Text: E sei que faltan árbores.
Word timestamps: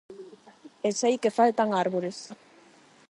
E 0.87 0.89
sei 1.01 1.15
que 1.23 1.35
faltan 1.39 1.69
árbores. 1.83 2.17